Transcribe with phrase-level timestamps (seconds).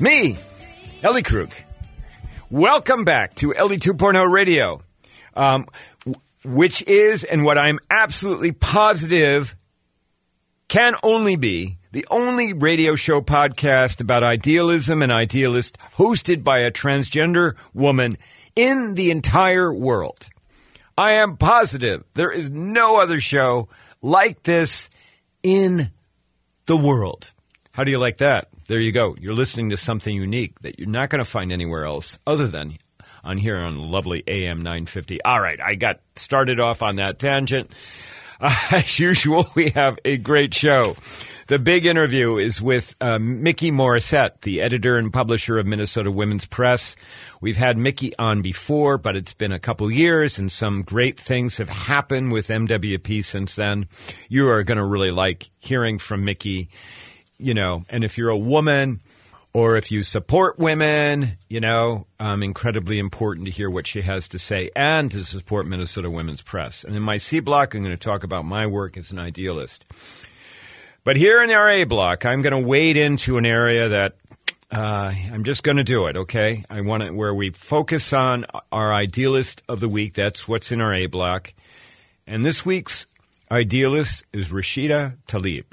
[0.00, 0.38] Me,
[1.02, 1.50] Ellie Krug.
[2.50, 4.80] Welcome back to Ellie 2.0 Radio,
[5.34, 5.66] um,
[6.44, 9.56] which is, and what I'm absolutely positive
[10.68, 16.70] can only be the only radio show podcast about idealism and idealist hosted by a
[16.70, 18.18] transgender woman
[18.54, 20.28] in the entire world.
[20.96, 23.68] I am positive there is no other show
[24.00, 24.90] like this
[25.42, 25.90] in
[26.66, 27.32] the world.
[27.72, 28.48] How do you like that?
[28.68, 29.16] There you go.
[29.18, 32.78] You're listening to something unique that you're not going to find anywhere else other than
[33.24, 35.22] on here on lovely AM 950.
[35.22, 37.72] All right, I got started off on that tangent.
[38.38, 40.96] Uh, as usual, we have a great show.
[41.46, 46.44] The big interview is with uh, Mikki Morrissette, the editor and publisher of Minnesota Women's
[46.44, 46.94] Press.
[47.40, 51.56] We've had Mikki on before, but it's been a couple years, and some great things
[51.56, 53.86] have happened with MWP since then.
[54.28, 56.68] You are going to really like hearing from Mickey,
[57.38, 59.00] you know, and if you're a woman
[59.54, 64.28] or if you support women, you know, um, incredibly important to hear what she has
[64.28, 66.84] to say and to support Minnesota Women's Press.
[66.84, 69.84] And in my C block, I'm going to talk about my work as an idealist.
[71.04, 74.16] But here in our A block, I'm going to wade into an area that
[74.70, 76.16] uh, I'm just going to do it.
[76.16, 80.12] Okay, I want it where we focus on our idealist of the week.
[80.12, 81.54] That's what's in our A block.
[82.26, 83.06] And this week's
[83.50, 85.64] idealist is Rashida Tlaib,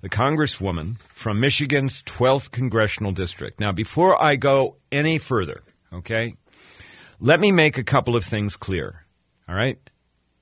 [0.00, 3.60] the congresswoman from Michigan's 12th congressional district.
[3.60, 6.34] Now, before I go any further, okay,
[7.20, 9.04] let me make a couple of things clear.
[9.48, 9.78] All right,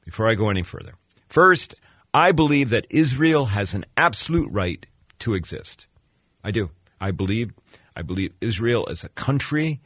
[0.05, 0.95] before I go any further.
[1.29, 1.75] First,
[2.13, 4.85] I believe that Israel has an absolute right
[5.21, 5.87] to exist.
[6.43, 6.71] I do.
[7.01, 7.53] I believe
[7.95, 9.81] I believe Israel as a country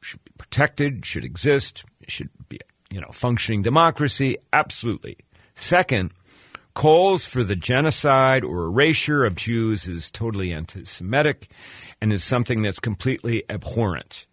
[0.00, 2.60] should be protected, should exist, should be
[2.90, 4.38] you know functioning democracy.
[4.52, 5.18] Absolutely.
[5.54, 6.12] Second,
[6.76, 11.48] calls for the genocide or erasure of Jews is totally anti-Semitic
[12.02, 14.26] and is something that's completely abhorrent.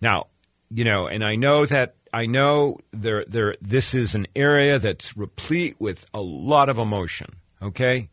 [0.00, 0.28] Now,
[0.70, 5.16] you know, and I know that I know there there this is an area that's
[5.16, 7.30] replete with a lot of emotion,
[7.60, 8.08] okay?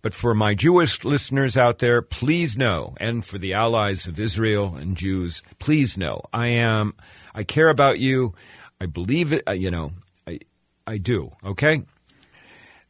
[0.00, 4.76] But for my Jewish listeners out there, please know, and for the allies of Israel
[4.76, 6.94] and Jews, please know, I am
[7.34, 8.34] I care about you.
[8.80, 9.90] I believe it, uh, you know,
[10.28, 10.38] I
[10.86, 11.82] I do, okay?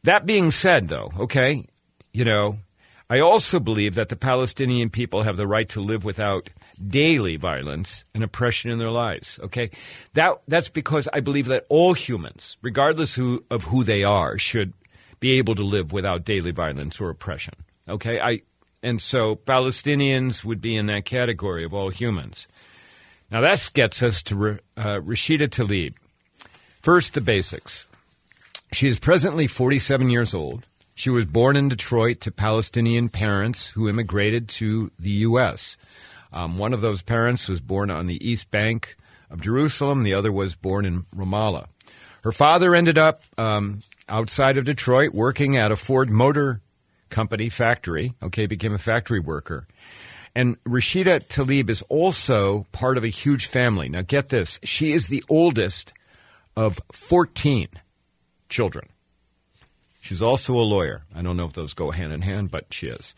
[0.03, 1.65] That being said though, okay,
[2.13, 2.57] you know,
[3.09, 6.49] I also believe that the Palestinian people have the right to live without
[6.85, 9.39] daily violence and oppression in their lives.
[9.43, 9.71] Okay,
[10.13, 14.73] that that's because I believe that all humans, regardless who, of who they are, should
[15.19, 17.55] be able to live without daily violence or oppression.
[17.87, 18.41] Okay, I
[18.81, 22.47] and so Palestinians would be in that category of all humans.
[23.31, 25.95] Now that gets us to uh, Rashida Tlaib.
[26.81, 27.85] First, the basics.
[28.71, 30.65] She is presently 47 years old.
[30.93, 35.75] She was born in Detroit to Palestinian parents who immigrated to the U.S.
[36.31, 38.95] Um, one of those parents was born on the East Bank
[39.31, 41.67] of Jerusalem, the other was born in Ramallah.
[42.23, 46.61] Her father ended up um, outside of Detroit working at a Ford Motor
[47.09, 49.67] Company factory, okay, became a factory worker.
[50.35, 53.89] And Rashida Tlaib is also part of a huge family.
[53.89, 55.91] Now, get this she is the oldest
[56.55, 57.69] of 14
[58.49, 58.89] children.
[60.01, 61.03] She's also a lawyer.
[61.15, 63.13] I don't know if those go hand in hand, but she is.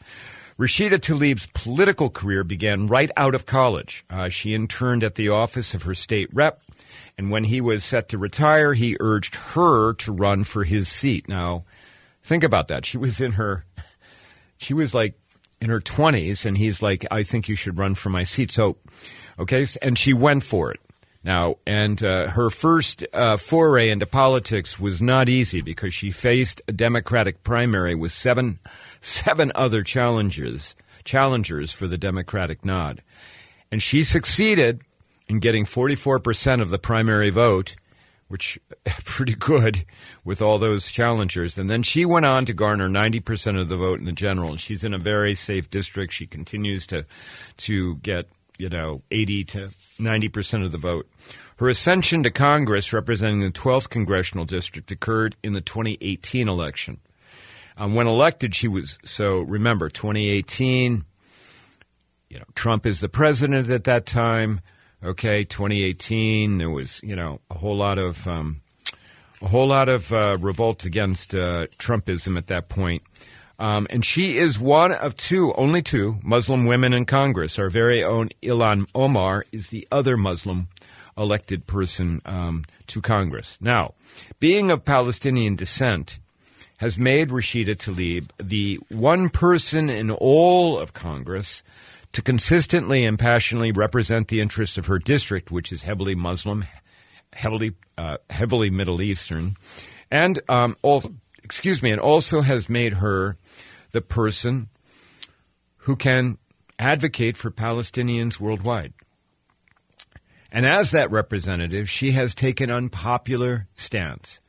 [0.59, 4.05] Rashida Tlaib's political career began right out of college.
[4.09, 6.61] Uh, she interned at the office of her state rep,
[7.17, 11.27] and when he was set to retire, he urged her to run for his seat.
[11.27, 11.65] Now,
[12.21, 12.85] think about that.
[12.85, 13.65] She was in her,
[14.57, 15.15] she was like
[15.61, 18.51] in her 20s, and he's like, I think you should run for my seat.
[18.51, 18.77] So,
[19.39, 20.79] okay, and she went for it.
[21.23, 26.61] Now, and uh, her first uh, foray into politics was not easy because she faced
[26.67, 28.59] a Democratic primary with seven
[29.01, 33.03] seven other challengers challengers for the Democratic nod,
[33.71, 34.81] and she succeeded
[35.27, 37.75] in getting 44% of the primary vote,
[38.27, 38.59] which
[39.05, 39.85] pretty good
[40.25, 41.57] with all those challengers.
[41.57, 44.59] And then she went on to garner 90% of the vote in the general, and
[44.59, 46.13] she's in a very safe district.
[46.13, 47.05] She continues to
[47.57, 48.27] to get
[48.61, 49.69] you know 80 to
[49.99, 51.09] 90% of the vote.
[51.57, 56.99] Her ascension to Congress, representing the 12th congressional district, occurred in the 2018 election.
[57.75, 59.39] Um, when elected, she was so.
[59.41, 61.05] Remember, 2018.
[62.29, 64.61] You know, Trump is the president at that time.
[65.03, 66.59] Okay, 2018.
[66.59, 68.61] There was you know a whole lot of um,
[69.41, 73.01] a whole lot of uh, revolt against uh, Trumpism at that point.
[73.61, 77.59] Um, and she is one of two, only two Muslim women in Congress.
[77.59, 80.67] Our very own Ilhan Omar is the other Muslim
[81.15, 83.59] elected person um, to Congress.
[83.61, 83.93] Now,
[84.39, 86.17] being of Palestinian descent
[86.77, 91.61] has made Rashida Tlaib the one person in all of Congress
[92.13, 96.65] to consistently and passionately represent the interests of her district, which is heavily Muslim,
[97.31, 99.55] heavily uh, heavily Middle Eastern,
[100.09, 101.13] and um, also,
[101.51, 103.35] excuse me, and also has made her
[103.91, 104.69] the person
[105.79, 106.37] who can
[106.79, 108.93] advocate for Palestinians worldwide.
[110.49, 114.39] And as that representative, she has taken unpopular stance.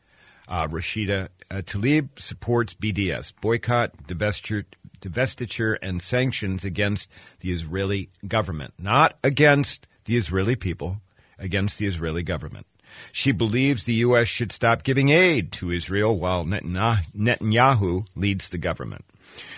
[0.47, 4.65] Uh, Rashida uh, Tlaib supports BDS, boycott, divestiture,
[5.01, 7.11] divestiture, and sanctions against
[7.41, 11.01] the Israeli government, not against the Israeli people,
[11.37, 12.67] against the Israeli government.
[13.13, 14.29] She believes the U.S.
[14.29, 19.05] should stop giving aid to Israel while Netanyahu leads the government.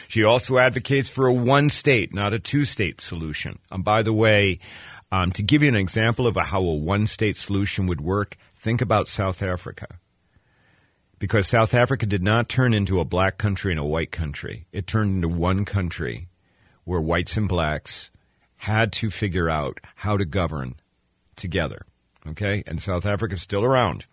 [0.08, 3.58] She also advocates for a one state, not a two state solution.
[3.70, 4.58] And by the way,
[5.10, 8.81] um, to give you an example of how a one state solution would work, think
[8.81, 9.98] about South Africa.
[11.19, 14.87] Because South Africa did not turn into a black country and a white country, it
[14.87, 16.28] turned into one country
[16.84, 18.10] where whites and blacks
[18.58, 20.75] had to figure out how to govern
[21.37, 21.87] together.
[22.29, 22.62] Okay?
[22.67, 24.06] And South Africa is still around.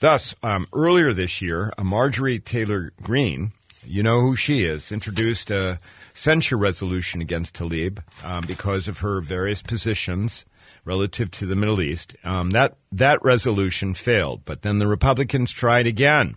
[0.00, 3.52] Thus, um, earlier this year, Marjorie Taylor Greene,
[3.86, 5.78] you know who she is, introduced a
[6.12, 10.44] censure resolution against Tlaib um, because of her various positions
[10.84, 12.16] relative to the Middle East.
[12.24, 16.36] Um, that that resolution failed, but then the Republicans tried again,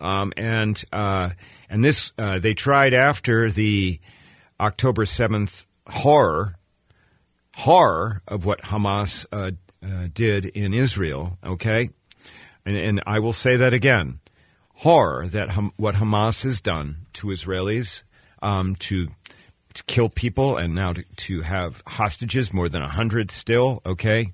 [0.00, 1.30] um, and uh,
[1.68, 4.00] and this uh, they tried after the
[4.60, 6.56] October seventh horror
[7.54, 9.50] horror of what Hamas uh,
[9.84, 11.38] uh did in Israel.
[11.44, 11.90] Okay,
[12.64, 14.20] and, and I will say that again
[14.82, 18.02] horror that Ham- what Hamas has done to Israelis,
[18.42, 19.08] um, to
[19.74, 23.80] to kill people, and now to, to have hostages, more than hundred still.
[23.86, 24.32] Okay,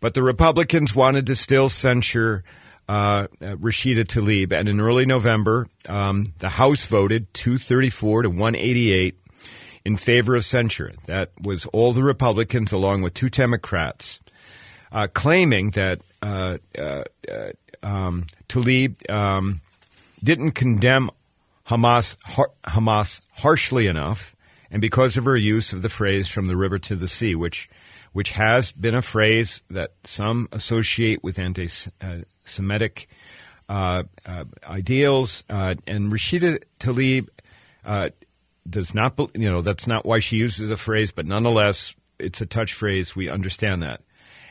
[0.00, 2.44] but the Republicans wanted to still censure.
[2.90, 9.14] Uh, Rashida Tlaib, and in early November, um, the House voted 234 to 188
[9.84, 10.92] in favor of censure.
[11.04, 14.20] That was all the Republicans, along with two Democrats,
[14.92, 17.50] uh, claiming that uh, uh, uh
[17.82, 19.60] um, Tlaib um,
[20.22, 21.10] didn't condemn
[21.68, 22.16] Hamas,
[22.64, 24.34] Hamas harshly enough,
[24.70, 27.68] and because of her use of the phrase "from the river to the sea," which
[28.12, 33.08] which has been a phrase that some associate with anti-Semitic
[33.68, 37.28] uh, uh, ideals, uh, and Rashida
[37.84, 38.10] uh,
[38.68, 42.46] does not, you know, that's not why she uses the phrase, but nonetheless, it's a
[42.46, 43.14] touch phrase.
[43.14, 44.00] We understand that.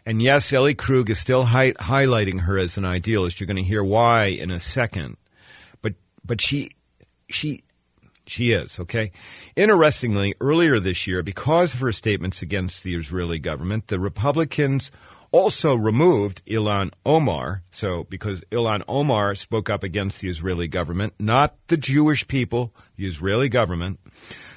[0.08, 3.42] And yes, Ellie Krug is still hi- highlighting her as an idealist.
[3.42, 5.18] You're going to hear why in a second
[5.82, 6.72] but but she
[7.30, 7.66] she
[8.26, 9.12] she is, okay?
[9.58, 14.92] Interestingly, earlier this year, because of her statements against the Israeli government, the Republicans
[15.34, 17.64] also removed Ilhan Omar.
[17.70, 23.08] So, because Ilhan Omar spoke up against the Israeli government, not the Jewish people, the
[23.08, 24.00] Israeli government,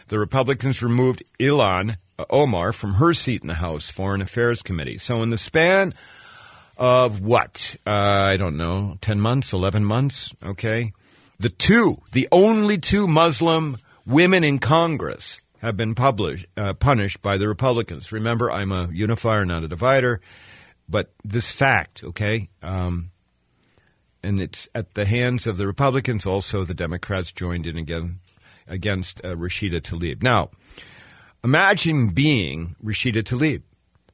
[0.07, 1.97] the Republicans removed Ilhan
[2.29, 4.99] Omar from her seat in the House Foreign Affairs Committee.
[4.99, 5.95] So, in the span
[6.77, 7.77] of what?
[7.87, 10.93] Uh, I don't know, 10 months, 11 months, okay?
[11.39, 17.37] The two, the only two Muslim women in Congress have been published, uh, punished by
[17.37, 18.13] the Republicans.
[18.13, 20.21] Remember, I'm a unifier, not a divider.
[20.91, 23.13] But this fact, okay, um,
[24.25, 26.27] and it's at the hands of the Republicans.
[26.27, 28.19] Also, the Democrats joined in again
[28.67, 30.23] against uh, Rashida Tlaib.
[30.23, 30.51] Now,
[31.43, 33.63] imagine being Rashida Tlaib,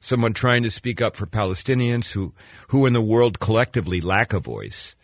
[0.00, 2.35] someone trying to speak up for Palestinians who,
[2.68, 4.97] who in the world collectively lack a voice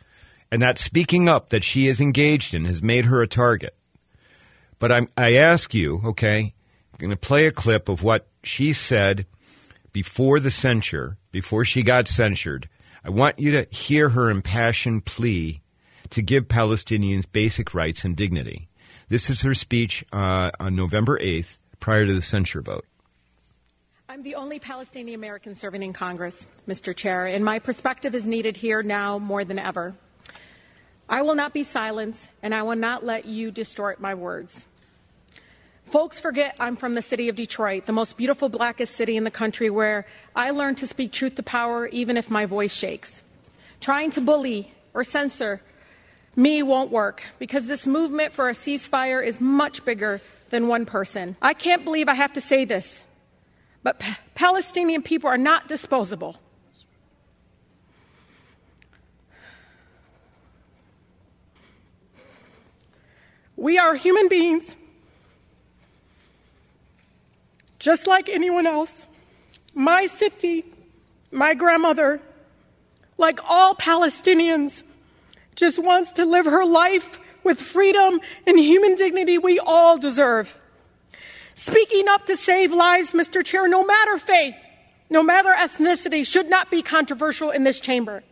[0.52, 3.75] and that speaking up that she is engaged in has made her a target.
[4.79, 6.52] But I'm, I ask you, okay,
[6.93, 9.25] I'm going to play a clip of what she said
[9.95, 12.69] before the censure, before she got censured.
[13.02, 15.62] I want you to hear her impassioned plea
[16.11, 18.69] to give Palestinians basic rights and dignity.
[19.09, 22.87] This is her speech uh, on November 8th, prior to the censure vote.
[24.09, 26.95] I'm the only Palestinian American serving in Congress, Mr.
[26.95, 29.93] Chair, and my perspective is needed here now more than ever.
[31.09, 34.67] I will not be silenced, and I will not let you distort my words.
[35.87, 39.31] Folks forget I'm from the city of Detroit, the most beautiful, blackest city in the
[39.33, 43.25] country, where I learned to speak truth to power even if my voice shakes.
[43.81, 45.61] Trying to bully or censor
[46.37, 50.21] me won't work because this movement for a ceasefire is much bigger
[50.52, 51.35] than one person.
[51.42, 53.04] I can't believe I have to say this,
[53.82, 54.00] but
[54.35, 56.37] Palestinian people are not disposable.
[63.56, 64.76] We are human beings,
[67.78, 68.92] just like anyone else.
[69.75, 70.66] My city,
[71.30, 72.21] my grandmother,
[73.16, 74.82] like all Palestinians,
[75.56, 80.58] just wants to live her life with freedom and human dignity we all deserve.
[81.54, 83.44] Speaking up to save lives, Mr.
[83.44, 84.56] Chair, no matter faith,
[85.11, 88.22] no matter ethnicity, should not be controversial in this chamber.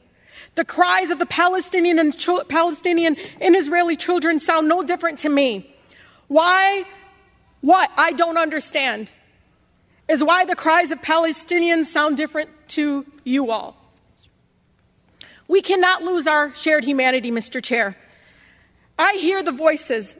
[0.54, 2.16] The cries of the Palestinian and,
[2.48, 5.74] Palestinian and Israeli children sound no different to me.
[6.28, 6.84] Why?
[7.60, 9.10] What I don't understand
[10.08, 13.76] is why the cries of Palestinians sound different to you all.
[15.46, 17.62] We cannot lose our shared humanity, Mr.
[17.62, 17.96] Chair.
[19.00, 20.14] I hear the voices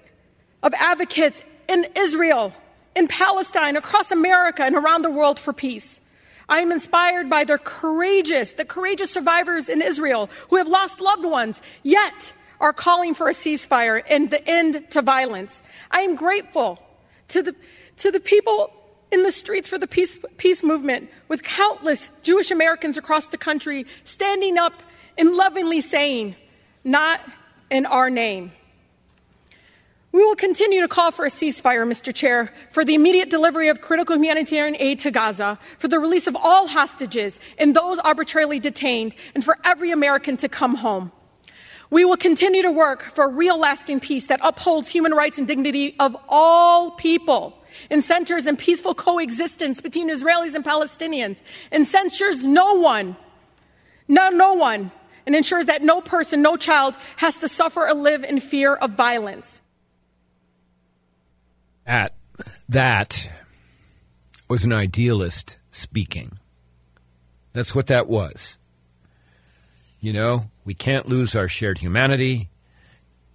[0.63, 2.55] of advocates in Israel,
[2.97, 6.01] in Palestine, across America, and around the world for peace.
[6.49, 11.27] I am inspired by their courageous, the courageous survivors in Israel who have lost loved
[11.27, 15.61] ones, yet are calling for a ceasefire and the end to violence.
[15.91, 16.83] I am grateful
[17.29, 17.55] to the,
[17.99, 18.73] to the people
[19.13, 23.85] in the streets for the peace, peace movement with countless Jewish Americans across the country
[24.05, 24.83] standing up
[25.19, 26.35] and lovingly saying,
[26.83, 27.21] not
[27.71, 28.53] in our name.
[30.13, 32.13] We will continue to call for a ceasefire, Mr.
[32.13, 36.37] Chair, for the immediate delivery of critical humanitarian aid to Gaza, for the release of
[36.37, 41.13] all hostages and those arbitrarily detained, and for every American to come home.
[41.91, 45.47] We will continue to work for a real lasting peace that upholds human rights and
[45.47, 47.57] dignity of all people
[47.89, 51.41] and centers in peaceful coexistence between Israelis and Palestinians
[51.71, 53.17] and censures no one,
[54.09, 54.91] no, no one,
[55.25, 58.93] and ensures that no person, no child has to suffer or live in fear of
[58.95, 59.61] violence.
[61.91, 62.15] That,
[62.69, 63.29] that
[64.49, 66.39] was an idealist speaking.
[67.53, 68.59] That's what that was.
[69.99, 72.49] You know, we can't lose our shared humanity.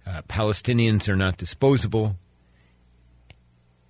[0.06, 2.16] Uh, Palestinians are not disposable.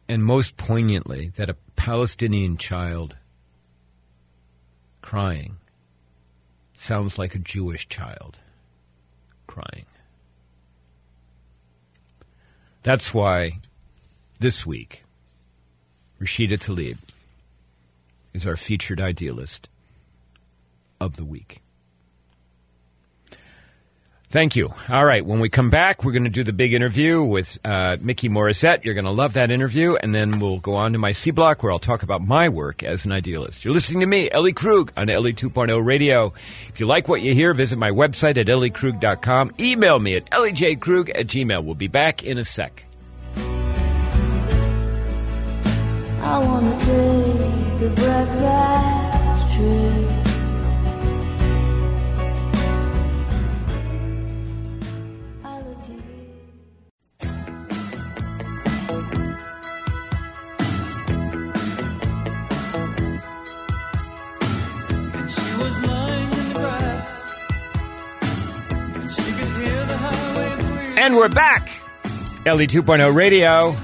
[0.08, 3.14] And most poignantly, that a Palestinian child
[5.00, 5.58] crying
[6.75, 8.38] sounds like a Jewish child
[9.46, 9.87] crying.
[12.82, 13.61] That's why
[14.37, 15.05] this week,
[16.21, 16.99] Rashida Tlaib
[18.33, 19.69] is our featured idealist
[21.00, 21.62] of the week.
[24.28, 24.75] Thank you.
[24.90, 25.25] All right.
[25.25, 28.85] When we come back, we're going to do the big interview with uh, Mikki Morrissette.
[28.85, 29.95] You're going to love that interview.
[29.95, 32.83] And then we'll go on to my C block where I'll talk about my work
[32.83, 33.64] as an idealist.
[33.64, 36.35] You're listening to me, Ellie Krug, on Ellie 2.0 Radio.
[36.69, 39.55] If you like what you hear, visit my website at elliekrug.com.
[39.61, 41.64] Email me at elliejkrug at gmail.
[41.64, 42.85] We'll be back in a sec.
[46.28, 50.02] I want to take the breath that's true.
[70.99, 71.71] And we're back.
[72.45, 73.76] Ellie 2.0 Radio.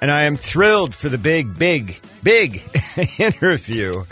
[0.00, 2.62] And I am thrilled for the big, big, big
[3.18, 4.04] interview.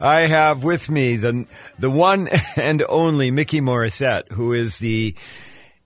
[0.00, 1.46] I have with me the,
[1.78, 5.16] the one and only Mikki Morrissette, who is the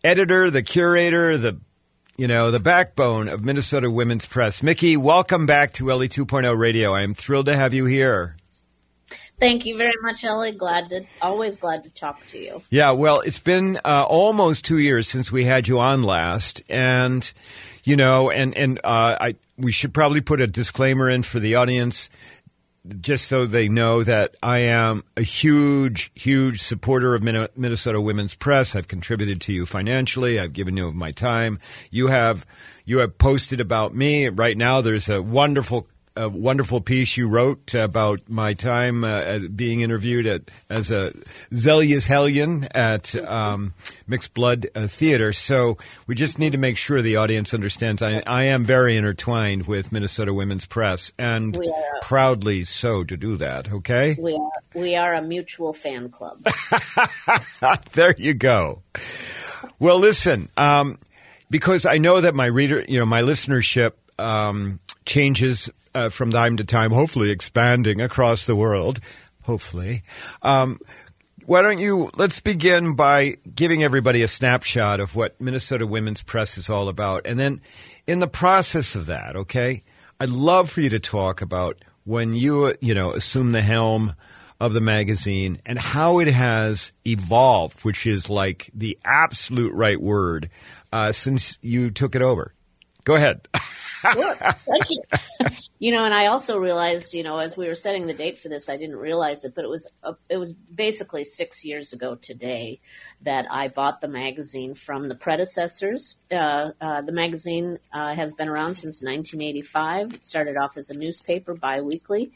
[0.04, 1.58] editor, the curator, the
[2.18, 4.62] you know, the backbone of Minnesota Women's Press.
[4.62, 6.94] Mickey, welcome back to Ellie 2.0 Radio.
[6.94, 8.36] I am thrilled to have you here.
[9.38, 10.52] Thank you very much, Ellie.
[10.52, 12.62] Glad to always glad to talk to you.
[12.70, 17.30] Yeah, well, it's been uh, almost two years since we had you on last, and
[17.84, 21.54] you know, and and uh, I we should probably put a disclaimer in for the
[21.54, 22.10] audience.
[23.00, 28.76] Just so they know that I am a huge, huge supporter of Minnesota Women's Press.
[28.76, 30.38] I've contributed to you financially.
[30.38, 31.58] I've given you of my time.
[31.90, 32.46] You have,
[32.84, 34.28] you have posted about me.
[34.28, 39.82] Right now, there's a wonderful a wonderful piece you wrote about my time uh, being
[39.82, 41.12] interviewed at as a
[41.52, 43.74] Zealous Hellion at um,
[44.06, 45.32] Mixed Blood uh, Theater.
[45.32, 49.66] So we just need to make sure the audience understands I, I am very intertwined
[49.66, 51.56] with Minnesota Women's Press and
[52.02, 53.70] proudly so to do that.
[53.70, 56.46] Okay, we are we are a mutual fan club.
[57.92, 58.82] there you go.
[59.78, 60.98] Well, listen, um,
[61.50, 63.92] because I know that my reader, you know, my listenership.
[64.18, 69.00] Um, changes uh, from time to time, hopefully expanding across the world.
[69.44, 70.02] Hopefully.
[70.42, 70.78] Um,
[71.46, 76.58] why don't you let's begin by giving everybody a snapshot of what Minnesota Women's Press
[76.58, 77.26] is all about.
[77.26, 77.60] And then
[78.06, 79.82] in the process of that, okay,
[80.20, 84.14] I'd love for you to talk about when you, you know, assume the helm
[84.60, 90.50] of the magazine and how it has evolved, which is like the absolute right word,
[90.92, 92.52] uh, since you took it over.
[93.06, 93.46] Go ahead.
[94.16, 94.34] You.
[95.78, 98.48] you know, and I also realized, you know, as we were setting the date for
[98.48, 99.88] this, I didn't realize it, but it was
[100.28, 102.80] it was basically six years ago today
[103.22, 106.18] that I bought the magazine from the predecessors.
[106.32, 110.14] Uh, uh, the magazine uh, has been around since 1985.
[110.14, 112.32] It started off as a newspaper biweekly,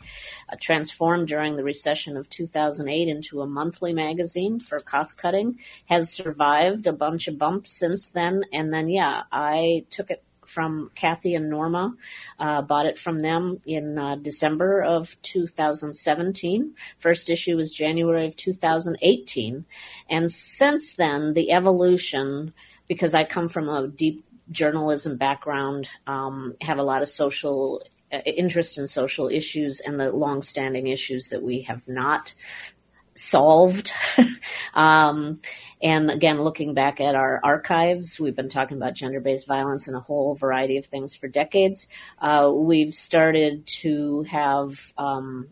[0.53, 5.59] uh, transformed during the recession of 2008 into a monthly magazine for cost cutting.
[5.87, 10.91] Has survived a bunch of bumps since then, and then yeah, I took it from
[10.97, 11.95] Kathy and Norma.
[12.39, 16.75] Uh, bought it from them in uh, December of 2017.
[16.99, 19.65] First issue was January of 2018.
[20.09, 22.53] And since then, the evolution,
[22.89, 28.19] because I come from a deep journalism background, um, have a lot of social uh,
[28.27, 32.35] interest in social issues and the long-standing issues that we have not
[33.15, 33.93] solved.
[34.75, 35.41] um,
[35.83, 39.97] and again, looking back at our archives, we've been talking about gender based violence and
[39.97, 41.89] a whole variety of things for decades.
[42.19, 44.93] Uh, we've started to have.
[44.99, 45.49] Um,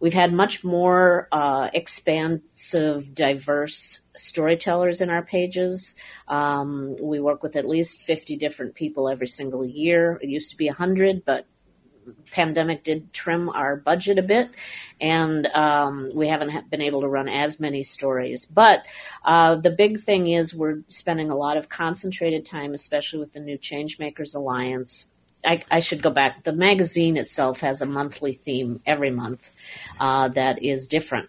[0.00, 5.94] we've had much more uh, expansive, diverse storytellers in our pages.
[6.28, 10.18] Um, we work with at least 50 different people every single year.
[10.22, 11.46] It used to be 100, but
[12.30, 14.50] pandemic did trim our budget a bit,
[15.00, 18.44] and um, we haven't been able to run as many stories.
[18.46, 18.86] But
[19.24, 23.40] uh, the big thing is we're spending a lot of concentrated time, especially with the
[23.40, 25.10] new Changemakers Alliance.
[25.44, 26.44] I, I should go back.
[26.44, 29.50] The magazine itself has a monthly theme every month
[30.00, 31.28] uh, that is different.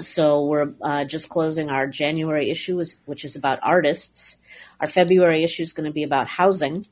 [0.00, 4.36] So we're uh, just closing our January issue, which is about artists.
[4.80, 6.86] Our February issue is going to be about housing.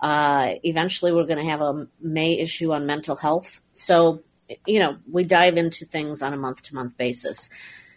[0.00, 3.60] Uh, eventually, we're going to have a May issue on mental health.
[3.72, 4.22] So,
[4.66, 7.48] you know, we dive into things on a month to month basis.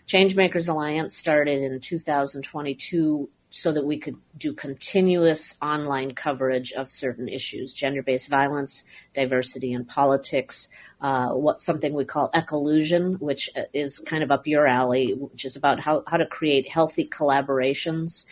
[0.07, 7.27] Changemakers Alliance started in 2022 so that we could do continuous online coverage of certain
[7.27, 8.83] issues gender based violence,
[9.13, 10.69] diversity in politics,
[11.01, 15.79] uh, something we call ecolusion, which is kind of up your alley, which is about
[15.79, 18.25] how, how to create healthy collaborations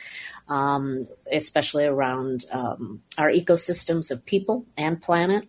[0.49, 5.47] um, especially around um, our ecosystems of people and planet.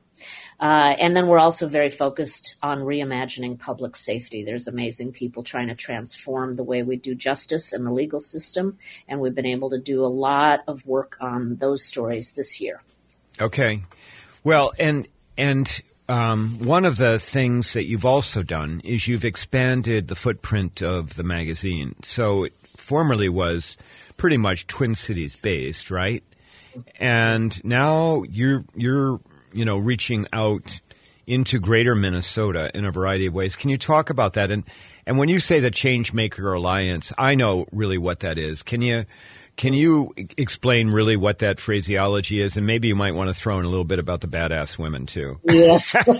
[0.60, 4.42] Uh, and then we're also very focused on reimagining public safety.
[4.42, 8.78] There's amazing people trying to transform the way we do justice and the legal system,
[9.06, 12.82] and we've been able to do a lot of work on those stories this year.
[13.40, 13.84] Okay,
[14.42, 15.06] well, and
[15.36, 20.82] and um, one of the things that you've also done is you've expanded the footprint
[20.82, 21.94] of the magazine.
[22.02, 23.76] So it formerly was
[24.18, 26.22] pretty much Twin Cities based, right?
[27.00, 29.20] And now you're you're
[29.54, 30.80] you know reaching out
[31.26, 33.56] into greater Minnesota in a variety of ways.
[33.56, 34.50] Can you talk about that?
[34.50, 34.64] And
[35.06, 38.62] and when you say the Changemaker Alliance, I know really what that is.
[38.62, 39.06] Can you
[39.56, 42.56] can you explain really what that phraseology is?
[42.56, 45.06] And maybe you might want to throw in a little bit about the badass women
[45.06, 45.40] too.
[45.44, 46.12] Yes, we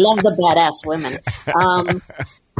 [0.00, 1.18] love the badass women.
[1.54, 2.02] Um,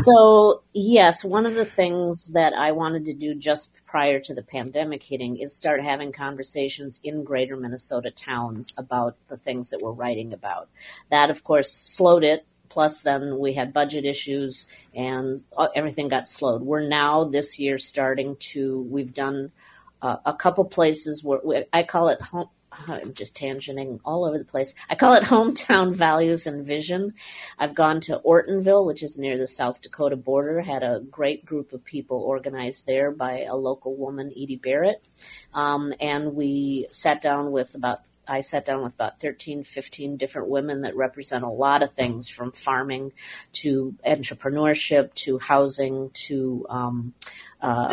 [0.00, 4.42] so, yes, one of the things that I wanted to do just prior to the
[4.42, 9.92] pandemic hitting is start having conversations in greater Minnesota towns about the things that we're
[9.92, 10.68] writing about.
[11.10, 12.44] That, of course, slowed it.
[12.68, 16.60] Plus, then we had budget issues and uh, everything got slowed.
[16.60, 19.50] We're now this year starting to, we've done
[20.02, 22.50] uh, a couple places where we, I call it home,
[22.88, 24.74] I'm just tangenting all over the place.
[24.88, 27.14] I call it hometown values and vision.
[27.58, 31.72] I've gone to Ortonville, which is near the South Dakota border, had a great group
[31.72, 35.06] of people organized there by a local woman, Edie Barrett.
[35.54, 40.48] Um, and we sat down with about I sat down with about 13, 15 different
[40.48, 43.12] women that represent a lot of things from farming
[43.54, 47.14] to entrepreneurship to housing to um,
[47.66, 47.88] uh,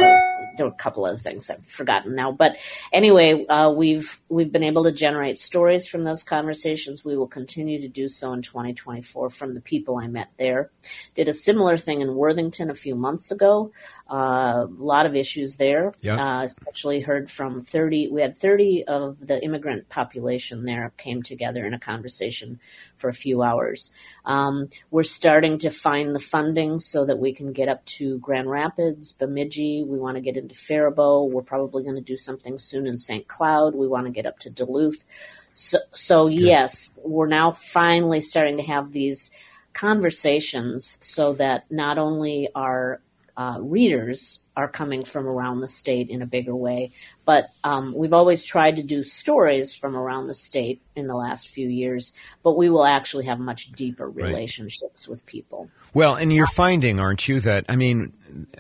[0.56, 2.58] there were a couple other things I've forgotten now, but
[2.92, 7.04] anyway, uh, we've we've been able to generate stories from those conversations.
[7.04, 10.70] We will continue to do so in 2024 from the people I met there.
[11.16, 13.72] Did a similar thing in Worthington a few months ago.
[14.14, 15.92] Uh, a lot of issues there.
[16.02, 16.18] Yeah.
[16.18, 18.10] Uh, especially heard from 30.
[18.10, 22.60] We had 30 of the immigrant population there came together in a conversation
[22.96, 23.90] for a few hours.
[24.24, 28.52] Um, we're starting to find the funding so that we can get up to Grand
[28.52, 29.84] Rapids, Bemidji.
[29.84, 31.32] We want to get into Faribault.
[31.32, 33.28] We're probably going to do something soon in St.
[33.28, 33.74] Cloud.
[33.74, 35.06] We want to get up to Duluth.
[35.54, 39.32] So, so yes, we're now finally starting to have these
[39.74, 43.02] conversations so that not only our
[43.36, 46.92] uh, readers are coming from around the state in a bigger way.
[47.26, 51.50] But um, we've always tried to do stories from around the state in the last
[51.50, 55.12] few years, but we will actually have much deeper relationships right.
[55.12, 55.70] with people.
[55.94, 58.14] Well, and you're finding, aren't you, that, I mean,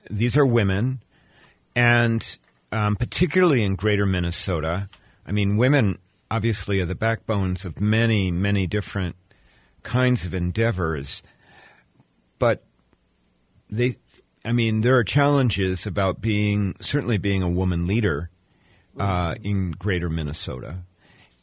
[0.09, 1.01] these are women,
[1.75, 2.37] and
[2.71, 4.89] um, particularly in greater Minnesota,
[5.27, 5.99] I mean, women
[6.31, 9.15] obviously are the backbones of many, many different
[9.83, 11.21] kinds of endeavors.
[12.39, 12.63] But
[13.69, 13.97] they,
[14.45, 18.29] I mean, there are challenges about being, certainly being a woman leader
[18.99, 20.79] uh, in greater Minnesota.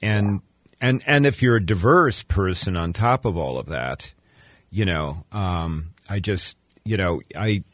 [0.03, 0.43] And,
[0.81, 4.13] and, and if you're a diverse person on top of all of that,
[4.71, 7.65] you know, um, I just, you know, I,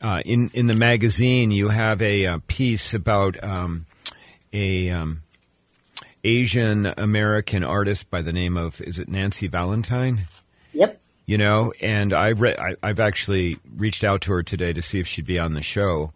[0.00, 3.86] uh, in, in the magazine, you have a, a piece about um,
[4.52, 5.22] a, um,
[6.26, 10.26] Asian American artist by the name of is it Nancy Valentine?
[11.26, 15.00] You know, and I, re- I have actually reached out to her today to see
[15.00, 16.12] if she'd be on the show.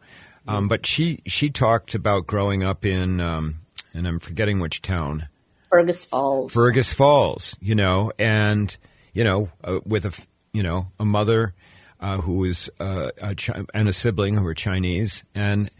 [0.46, 3.56] Um, but she she talked about growing up in um,
[3.94, 5.28] and I'm forgetting which town.
[5.68, 6.52] Fergus Falls.
[6.52, 8.76] Fergus Falls, you know, and
[9.12, 10.12] you know, uh, with a
[10.52, 11.54] you know a mother
[12.00, 15.70] uh, who was uh, a chi- and a sibling who were Chinese, and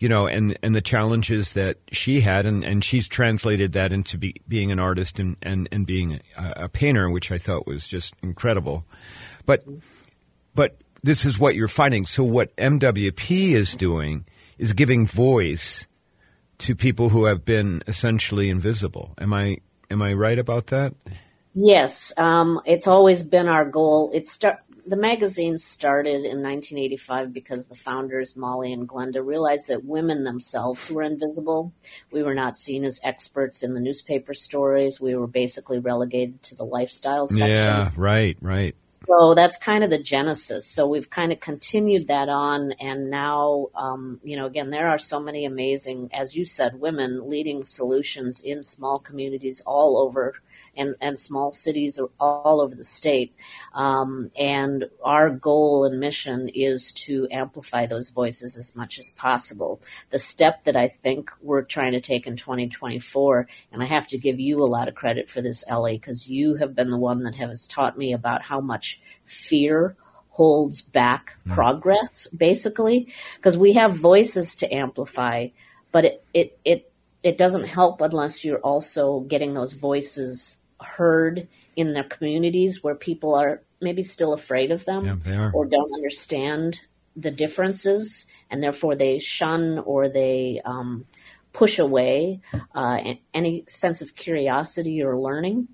[0.00, 4.16] you know, and and the challenges that she had, and, and she's translated that into
[4.16, 7.86] be, being an artist and and, and being a, a, painter, which I thought was
[7.86, 8.86] just incredible.
[9.44, 9.62] But
[10.54, 12.06] but this is what you're finding.
[12.06, 14.24] So what MWP is doing
[14.58, 15.86] is giving voice
[16.58, 19.12] to people who have been essentially invisible.
[19.18, 19.58] Am I
[19.90, 20.94] am I right about that?
[21.54, 24.10] Yes, um, it's always been our goal.
[24.14, 29.84] It start the magazine started in 1985 because the founders, Molly and Glenda, realized that
[29.84, 31.72] women themselves were invisible.
[32.10, 35.00] We were not seen as experts in the newspaper stories.
[35.00, 37.48] We were basically relegated to the lifestyle section.
[37.48, 38.74] Yeah, right, right.
[39.06, 40.66] So that's kind of the genesis.
[40.66, 44.98] So we've kind of continued that on, and now, um, you know, again, there are
[44.98, 50.34] so many amazing, as you said, women leading solutions in small communities all over
[50.76, 53.34] and, and small cities all over the state.
[53.74, 59.80] Um, and our goal and mission is to amplify those voices as much as possible.
[60.10, 64.18] The step that I think we're trying to take in 2024, and I have to
[64.18, 67.24] give you a lot of credit for this, Ellie, because you have been the one
[67.24, 69.96] that has taught me about how much fear
[70.30, 71.54] holds back mm.
[71.54, 75.48] progress, basically, because we have voices to amplify,
[75.92, 76.86] but it, it, it
[77.22, 83.34] it doesn't help unless you're also getting those voices heard in their communities where people
[83.34, 86.80] are maybe still afraid of them yeah, or don't understand
[87.16, 91.04] the differences and therefore they shun or they um,
[91.52, 92.40] push away
[92.74, 95.68] uh, any sense of curiosity or learning.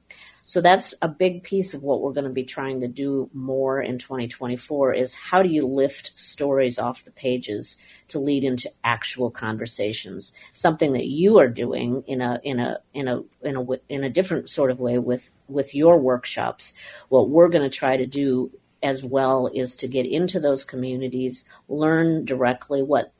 [0.48, 3.82] So that's a big piece of what we're going to be trying to do more
[3.82, 7.76] in 2024 is how do you lift stories off the pages
[8.08, 10.32] to lead into actual conversations?
[10.52, 14.08] Something that you are doing in a in a in a in a in a
[14.08, 16.74] different sort of way with with your workshops.
[17.08, 18.52] What we're going to try to do
[18.84, 23.12] as well is to get into those communities, learn directly what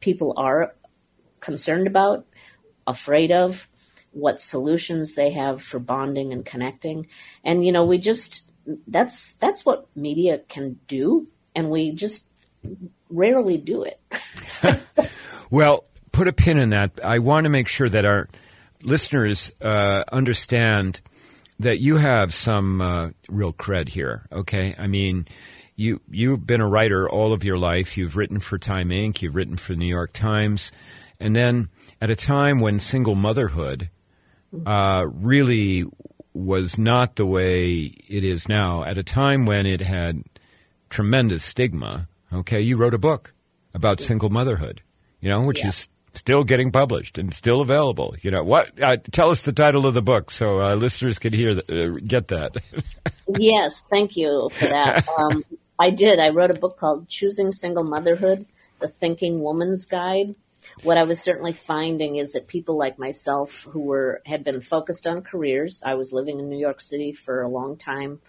[0.00, 0.74] people are
[1.38, 2.26] concerned about,
[2.88, 3.68] afraid of,
[4.12, 7.06] what solutions they have for bonding and connecting.
[7.44, 8.50] And you know, we just
[8.86, 12.26] that's that's what media can do and we just
[13.10, 14.00] rarely do it.
[15.50, 17.00] well, put a pin in that.
[17.02, 18.28] I want to make sure that our
[18.82, 21.00] listeners uh, understand
[21.58, 24.26] that you have some uh, real cred here.
[24.32, 25.26] Okay, I mean,
[25.76, 27.96] you you've been a writer all of your life.
[27.96, 29.22] You've written for Time Inc.
[29.22, 30.72] You've written for the New York Times,
[31.20, 31.68] and then
[32.00, 33.90] at a time when single motherhood
[34.66, 35.84] uh, really
[36.34, 38.84] was not the way it is now.
[38.84, 40.22] At a time when it had
[40.90, 43.34] tremendous stigma, okay, you wrote a book
[43.74, 44.82] about single motherhood,
[45.20, 45.68] you know, which yeah.
[45.68, 48.14] is still getting published and still available.
[48.22, 48.80] You know what?
[48.80, 52.28] Uh, tell us the title of the book so uh, listeners can hear uh, get
[52.28, 52.56] that.
[53.38, 55.06] yes, thank you for that.
[55.18, 55.44] Um,
[55.78, 56.20] I did.
[56.20, 58.46] I wrote a book called "Choosing Single Motherhood:
[58.78, 60.34] The Thinking Woman's Guide."
[60.82, 65.06] What I was certainly finding is that people like myself who were had been focused
[65.06, 65.82] on careers.
[65.84, 68.20] I was living in New York City for a long time.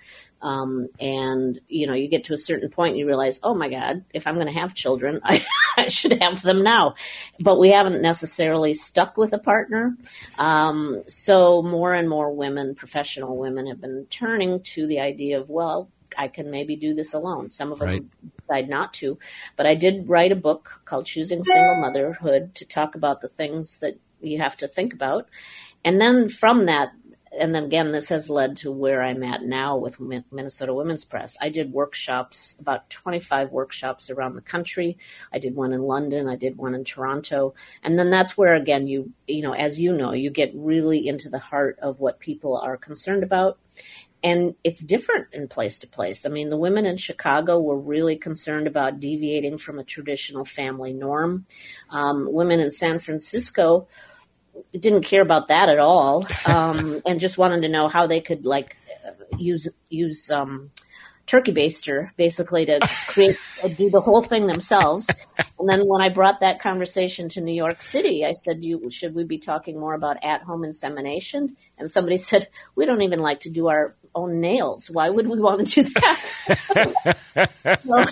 [0.42, 3.70] Um, and you know, you get to a certain point, and you realize, oh my
[3.70, 5.44] God, if I'm going to have children, I,
[5.78, 6.96] I, should have them now.
[7.40, 9.96] But we haven't necessarily stuck with a partner.
[10.38, 15.50] Um, so more and more women, professional women, have been turning to the idea of,
[15.50, 17.52] well, I can maybe do this alone.
[17.52, 18.04] Some of them right.
[18.54, 19.18] Decide not to,
[19.56, 23.80] but I did write a book called Choosing Single Motherhood to talk about the things
[23.80, 25.28] that you have to think about.
[25.84, 26.92] And then from that,
[27.38, 31.36] and then again, this has led to where I'm at now with Minnesota Women's Press.
[31.42, 35.00] I did workshops, about 25 workshops around the country.
[35.34, 36.28] I did one in London.
[36.28, 37.56] I did one in Toronto.
[37.82, 41.28] And then that's where, again, you, you know, as you know, you get really into
[41.28, 43.58] the heart of what people are concerned about
[44.24, 46.26] and it's different in place to place.
[46.26, 50.94] I mean, the women in Chicago were really concerned about deviating from a traditional family
[50.94, 51.46] norm.
[51.90, 53.88] Um, women in San Francisco
[54.72, 58.46] didn't care about that at all, um, and just wanted to know how they could
[58.46, 58.78] like
[59.38, 60.72] use use um,
[61.26, 63.38] turkey baster basically to create
[63.76, 65.10] do the whole thing themselves.
[65.60, 69.16] And then when I brought that conversation to New York City, I said, you, "Should
[69.16, 73.42] we be talking more about at home insemination?" And somebody said, "We don't even like
[73.42, 74.90] to do our own nails.
[74.90, 78.06] Why would we want to do that?" so,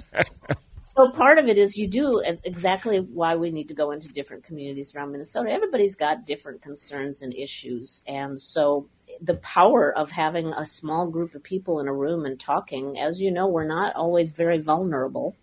[0.81, 4.43] so part of it is you do exactly why we need to go into different
[4.43, 5.51] communities around Minnesota.
[5.51, 8.87] Everybody's got different concerns and issues, and so
[9.21, 13.21] the power of having a small group of people in a room and talking, as
[13.21, 15.35] you know, we're not always very vulnerable.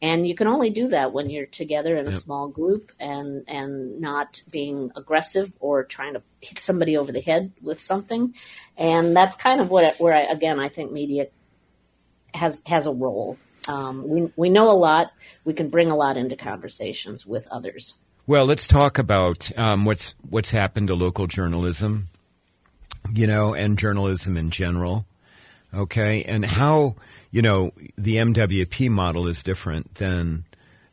[0.00, 2.20] And you can only do that when you're together in a yep.
[2.20, 7.52] small group and, and not being aggressive or trying to hit somebody over the head
[7.60, 8.34] with something.
[8.76, 11.26] And that's kind of what, where I, again, I think media
[12.32, 15.12] has, has a role um, we we know a lot.
[15.44, 17.94] We can bring a lot into conversations with others.
[18.26, 22.08] Well, let's talk about um, what's what's happened to local journalism,
[23.12, 25.06] you know, and journalism in general.
[25.74, 26.96] Okay, and how
[27.30, 30.44] you know the MWP model is different than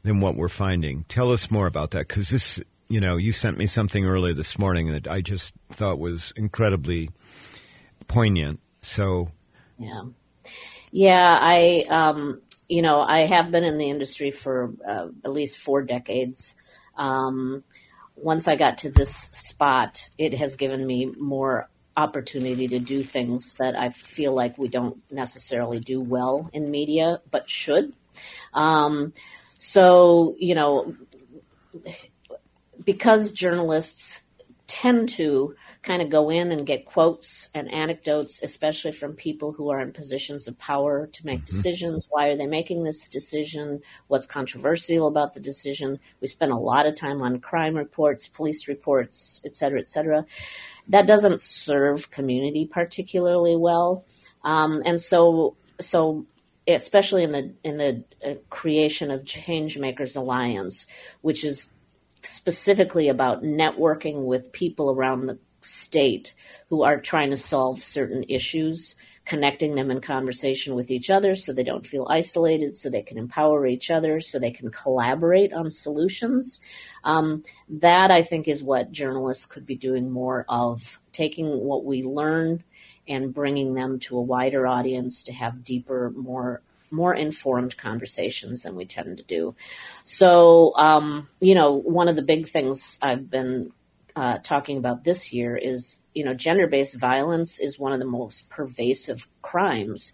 [0.04, 1.04] than what we're finding.
[1.06, 4.60] Tell us more about that because this, you know, you sent me something earlier this
[4.60, 7.10] morning that I just thought was incredibly
[8.08, 8.60] poignant.
[8.82, 9.32] So,
[9.80, 10.04] yeah,
[10.92, 15.58] yeah, I um, you know, I have been in the industry for uh, at least
[15.58, 16.56] four decades.
[16.98, 17.64] Um,
[18.16, 23.56] once I got to this spot, it has given me more opportunity to do things
[23.56, 27.94] that I feel like we don't necessarily do well in media, but should.
[28.54, 29.14] Um,
[29.58, 30.96] so, you know,
[32.84, 34.22] because journalists
[34.68, 39.70] tend to kind of go in and get quotes and anecdotes, especially from people who
[39.70, 41.46] are in positions of power to make mm-hmm.
[41.46, 42.08] decisions.
[42.10, 43.82] Why are they making this decision?
[44.08, 46.00] What's controversial about the decision?
[46.20, 50.26] We spend a lot of time on crime reports, police reports, et cetera, et cetera.
[50.90, 54.06] That doesn't serve community particularly well.
[54.44, 56.26] Um, and so, so
[56.68, 60.88] especially in the in the uh, creation of Changemakers Alliance,
[61.22, 61.70] which is
[62.22, 66.34] specifically about networking with people around the state
[66.70, 68.96] who are trying to solve certain issues,
[69.26, 73.18] connecting them in conversation with each other so they don't feel isolated, so they can
[73.18, 76.62] empower each other, so they can collaborate on solutions.
[77.04, 82.04] Um, that I think is what journalists could be doing more of, taking what we
[82.04, 82.64] learn
[83.08, 86.62] and bringing them to a wider audience to have deeper, more
[86.92, 89.56] more informed conversations than we tend to do.
[90.04, 93.72] So, um, you know, one of the big things I've been
[94.16, 98.06] uh, talking about this year is you know gender based violence is one of the
[98.06, 100.14] most pervasive crimes,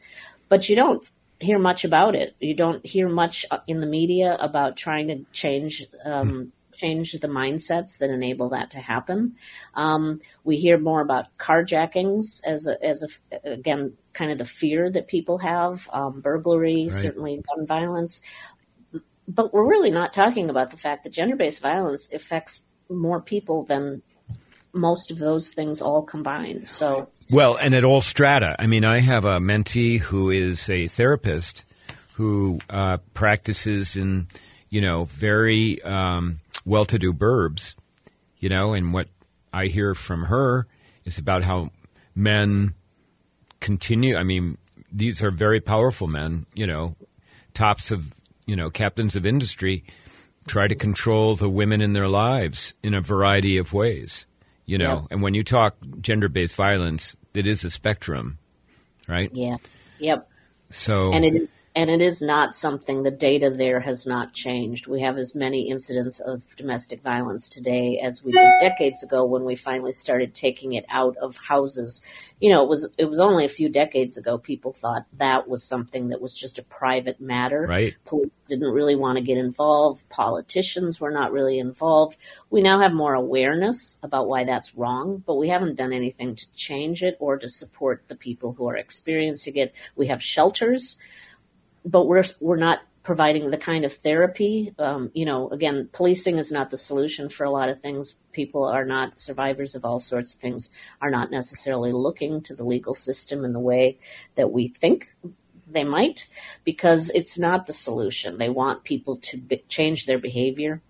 [0.50, 1.08] but you don't
[1.40, 2.36] hear much about it.
[2.40, 5.86] You don't hear much uh, in the media about trying to change.
[6.04, 9.36] Um, change the mindsets that enable that to happen.
[9.76, 14.90] Um, we hear more about carjackings as a, as a, again, kind of the fear
[14.90, 16.92] that people have, um, burglary, right.
[16.92, 18.22] certainly gun violence.
[19.28, 22.62] But we're really not talking about the fact that gender based violence affects
[22.92, 24.02] more people than
[24.74, 26.68] most of those things all combined.
[26.70, 28.56] So well, and at all strata.
[28.60, 31.66] I mean, I have a mentee who is a therapist
[32.16, 34.28] who uh, practices in
[34.70, 37.76] you know very um, well-to-do burbs.
[38.38, 39.08] You know, and what
[39.54, 40.68] I hear from her
[41.06, 41.70] is about how
[42.16, 42.74] men
[43.60, 44.16] continue.
[44.16, 44.58] I mean,
[44.92, 46.46] these are very powerful men.
[46.54, 46.96] You know,
[47.54, 48.14] tops of
[48.46, 49.84] you know captains of industry
[50.48, 54.26] try to control the women in their lives in a variety of ways.
[54.66, 55.08] You know, yep.
[55.12, 58.38] and when you talk gender based violence, it is a spectrum,
[59.08, 59.30] right?
[59.34, 59.56] Yeah.
[60.00, 60.30] Yep.
[60.70, 64.88] So and it is and it is not something the data there has not changed.
[64.88, 69.46] We have as many incidents of domestic violence today as we did decades ago when
[69.46, 72.02] we finally started taking it out of houses.
[72.42, 75.64] You know, it was it was only a few decades ago people thought that was
[75.64, 77.66] something that was just a private matter.
[77.70, 77.96] Right.
[78.04, 80.10] Police didn't really want to get involved.
[80.10, 82.18] Politicians were not really involved.
[82.50, 86.54] We now have more awareness about why that's wrong, but we haven't done anything to
[86.54, 89.74] change it or to support the people who are experiencing it.
[89.96, 90.98] We have shelters
[91.86, 94.74] but we're we're not providing the kind of therapy.
[94.78, 98.16] Um, you know, again, policing is not the solution for a lot of things.
[98.32, 100.70] People are not survivors of all sorts of things,
[101.02, 103.98] are not necessarily looking to the legal system in the way
[104.36, 105.16] that we think
[105.68, 106.28] they might,
[106.64, 108.38] because it's not the solution.
[108.38, 110.82] They want people to be- change their behavior,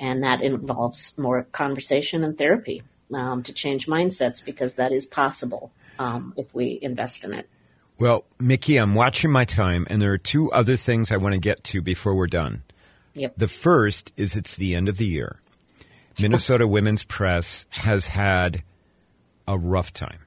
[0.00, 2.82] and that involves more conversation and therapy
[3.14, 7.48] um, to change mindsets, because that is possible um, if we invest in it.
[7.98, 11.40] Well, Mikki, I'm watching my time, and there are two other things I want to
[11.40, 12.62] get to before we're done.
[13.14, 13.34] Yep.
[13.36, 15.40] The first is it's the end of the year.
[16.18, 18.64] Minnesota Women's Press has had
[19.46, 20.26] a rough time.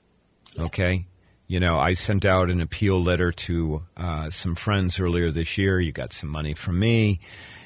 [0.57, 1.07] Okay.
[1.47, 5.79] You know, I sent out an appeal letter to uh, some friends earlier this year.
[5.79, 7.19] You got some money from me,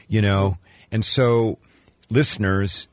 [0.08, 0.58] you know.
[0.92, 1.60] And so,
[2.10, 2.88] listeners,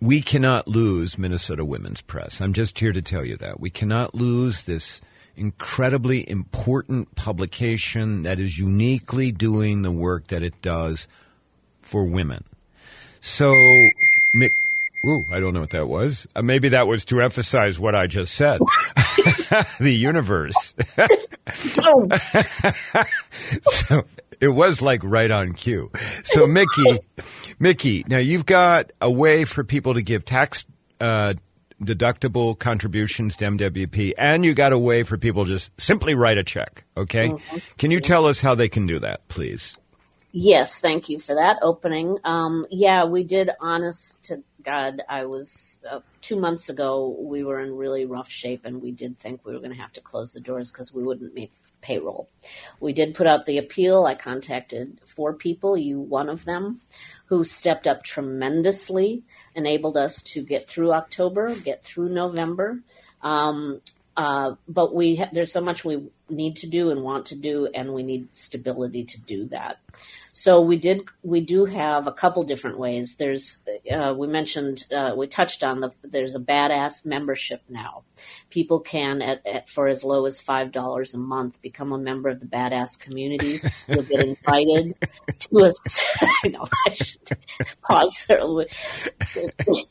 [0.00, 2.40] we cannot lose Minnesota Women's Press.
[2.40, 3.60] I'm just here to tell you that.
[3.60, 5.00] We cannot lose this
[5.36, 11.06] incredibly important publication that is uniquely doing the work that it does
[11.82, 12.44] for women.
[13.20, 16.26] So, ooh, I don't know what that was.
[16.34, 18.60] Uh, maybe that was to emphasize what I just said.
[19.80, 20.74] the universe.
[23.62, 24.04] so
[24.40, 25.90] it was like right on cue.
[26.24, 26.98] So Mikki,
[27.58, 30.64] Mikki, now you've got a way for people to give tax
[31.00, 31.34] uh,
[31.80, 36.38] deductible contributions to MWP, and you got a way for people to just simply write
[36.38, 36.84] a check.
[36.96, 37.58] Okay, mm-hmm.
[37.78, 39.78] can you tell us how they can do that, please?
[40.32, 42.18] Yes, thank you for that opening.
[42.24, 43.50] Um, yeah, we did.
[43.60, 47.16] Honest to God, I was uh, two months ago.
[47.18, 49.92] We were in really rough shape, and we did think we were going to have
[49.94, 51.52] to close the doors because we wouldn't make
[51.86, 52.28] payroll.
[52.80, 54.04] We did put out the appeal.
[54.04, 55.76] I contacted four people.
[55.78, 56.80] You, one of them,
[57.26, 59.22] who stepped up tremendously,
[59.54, 62.80] enabled us to get through October, get through November.
[63.22, 63.80] Um,
[64.16, 67.68] uh, but we ha- there's so much we need to do and want to do,
[67.72, 69.78] and we need stability to do that.
[70.38, 71.00] So we did.
[71.22, 73.14] We do have a couple different ways.
[73.18, 73.56] There's
[73.90, 78.04] uh, we mentioned uh, we touched on the there's a badass membership now.
[78.50, 82.28] People can at, at for as low as five dollars a month become a member
[82.28, 83.62] of the badass community.
[83.88, 84.94] You'll get invited
[85.38, 85.70] to a.
[86.50, 87.38] no, I should
[87.80, 88.40] pause there.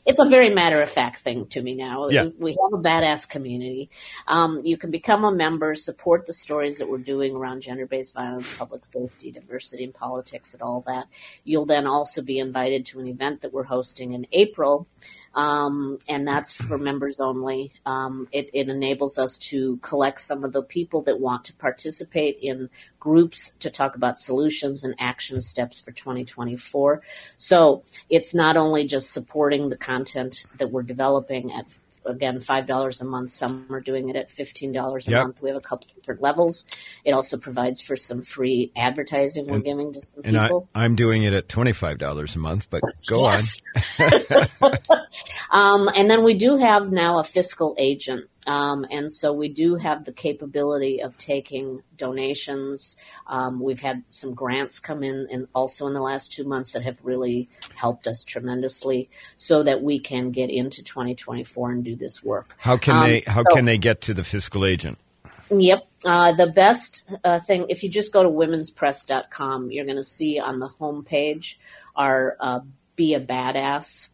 [0.06, 2.08] It's a very matter of fact thing to me now.
[2.08, 2.28] Yeah.
[2.38, 3.90] We have a badass community.
[4.28, 8.14] Um, you can become a member, support the stories that we're doing around gender based
[8.14, 11.06] violence, public safety, diversity, and politics politics and all that.
[11.44, 14.86] You'll then also be invited to an event that we're hosting in April,
[15.34, 17.72] um, and that's for members only.
[17.84, 22.38] Um, it, it enables us to collect some of the people that want to participate
[22.40, 22.68] in
[23.00, 27.02] groups to talk about solutions and action steps for 2024.
[27.36, 31.66] So it's not only just supporting the content that we're developing at
[32.06, 33.30] again five dollars a month.
[33.30, 35.22] Some are doing it at fifteen dollars a yep.
[35.22, 35.42] month.
[35.42, 36.64] We have a couple different levels.
[37.04, 40.68] It also provides for some free advertising we're and, giving to some and people.
[40.74, 43.60] I, am doing it at twenty five dollars a month, but go yes.
[43.98, 44.78] on.
[45.50, 49.76] um, and then we do have now a fiscal agent um, and so we do
[49.76, 52.96] have the capability of taking donations.
[53.26, 56.82] Um, we've had some grants come in, and also in the last two months that
[56.82, 62.22] have really helped us tremendously, so that we can get into 2024 and do this
[62.22, 62.54] work.
[62.58, 63.22] How can um, they?
[63.26, 64.98] How so, can they get to the fiscal agent?
[65.50, 65.86] Yep.
[66.04, 70.38] Uh, the best uh, thing, if you just go to womenspress.com, you're going to see
[70.38, 71.56] on the homepage
[71.94, 72.60] our uh,
[72.96, 74.08] Be a Badass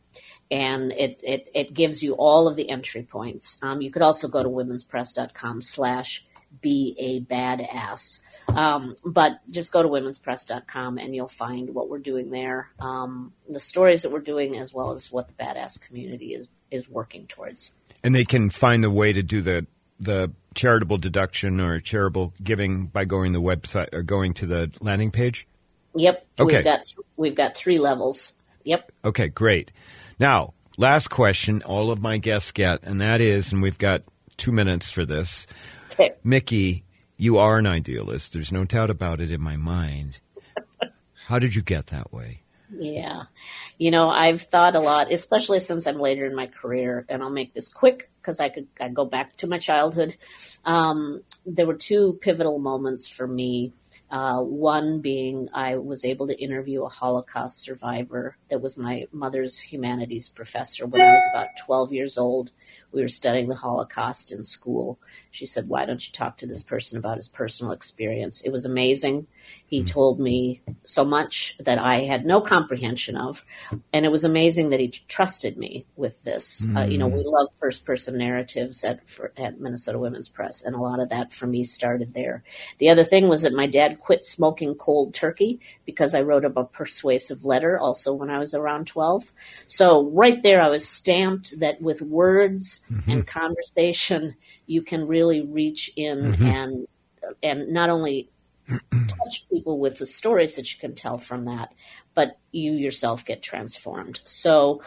[0.52, 3.58] and it, it, it gives you all of the entry points.
[3.62, 6.26] Um, you could also go to womenspress.com slash
[6.60, 8.20] be a badass.
[8.48, 13.60] Um, but just go to womenspress.com and you'll find what we're doing there, um, the
[13.60, 17.72] stories that we're doing, as well as what the badass community is is working towards.
[18.04, 19.66] And they can find the way to do the
[19.98, 25.10] the charitable deduction or charitable giving by going the website or going to the landing
[25.10, 25.46] page.
[25.94, 26.26] Yep.
[26.38, 26.56] Okay.
[26.56, 28.34] We've got we've got three levels.
[28.64, 28.92] Yep.
[29.04, 29.28] Okay.
[29.28, 29.72] Great.
[30.22, 34.02] Now, last question all of my guests get, and that is, and we've got
[34.36, 35.48] two minutes for this.
[35.90, 36.12] Okay.
[36.22, 36.84] Mikki,
[37.16, 38.32] you are an idealist.
[38.32, 40.20] There's no doubt about it in my mind.
[41.26, 42.42] How did you get that way?
[42.70, 43.24] Yeah.
[43.78, 47.28] You know, I've thought a lot, especially since I'm later in my career, and I'll
[47.28, 50.16] make this quick because I could I go back to my childhood.
[50.64, 53.72] Um, there were two pivotal moments for me
[54.12, 59.58] uh, one being I was able to interview a Holocaust survivor that was my mother's
[59.58, 62.52] humanities professor when I was about 12 years old
[62.92, 65.00] we were studying the Holocaust in school.
[65.30, 68.42] She said, Why don't you talk to this person about his personal experience?
[68.42, 69.26] It was amazing.
[69.66, 69.86] He mm-hmm.
[69.86, 73.44] told me so much that I had no comprehension of.
[73.92, 76.62] And it was amazing that he trusted me with this.
[76.62, 76.76] Mm-hmm.
[76.76, 77.28] Uh, you know, we hmm.
[77.28, 80.62] love first person narratives at, for, at Minnesota Women's Press.
[80.62, 82.42] And a lot of that for me started there.
[82.78, 86.56] The other thing was that my dad quit smoking cold turkey because I wrote him
[86.56, 89.32] a persuasive letter also when I was around 12.
[89.66, 93.10] So right there, I was stamped that with words mm-hmm.
[93.10, 94.34] and conversation,
[94.66, 96.46] you can really reach in mm-hmm.
[96.46, 96.88] and
[97.42, 98.30] and not only
[98.68, 101.72] touch people with the stories that you can tell from that,
[102.14, 104.20] but you yourself get transformed.
[104.24, 104.82] So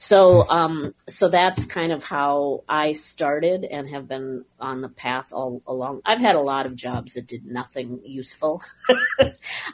[0.00, 5.32] So, um, so that's kind of how I started and have been on the path
[5.32, 6.02] all along.
[6.06, 8.62] I've had a lot of jobs that did nothing useful.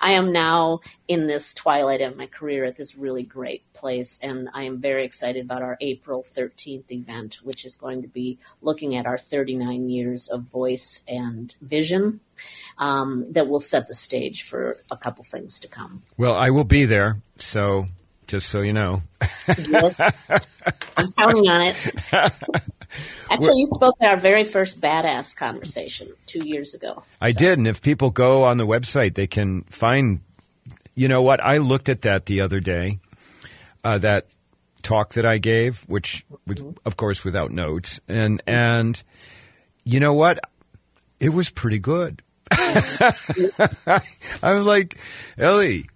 [0.01, 4.49] I am now in this twilight of my career at this really great place, and
[4.55, 8.97] I am very excited about our April 13th event, which is going to be looking
[8.97, 12.21] at our 39 years of voice and vision.
[12.79, 16.03] Um, that will set the stage for a couple things to come.
[16.17, 17.87] Well, I will be there, so
[18.27, 19.03] just so you know.
[19.59, 20.01] yes,
[20.97, 21.77] I'm counting on it.
[23.31, 27.03] Actually, you spoke at our very first badass conversation two years ago.
[27.21, 27.39] I so.
[27.39, 30.21] did, and if people go on the website, they can find.
[30.95, 31.43] You know what?
[31.43, 33.01] I looked at that the other day.
[33.83, 34.29] Uh, that
[34.83, 36.71] talk that I gave, which was, mm-hmm.
[36.87, 39.03] of course, without notes, and and
[39.85, 40.39] you know what?
[41.19, 42.23] It was pretty good.
[42.51, 44.01] I
[44.43, 44.99] was like,
[45.39, 45.87] Ellie,